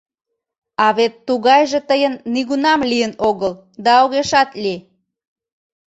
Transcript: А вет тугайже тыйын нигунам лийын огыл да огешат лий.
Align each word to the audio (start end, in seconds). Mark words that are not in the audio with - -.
А 0.85 0.87
вет 0.97 1.13
тугайже 1.27 1.79
тыйын 1.89 2.13
нигунам 2.33 2.79
лийын 2.91 3.13
огыл 3.29 3.53
да 3.85 3.91
огешат 4.03 4.49
лий. 4.63 4.79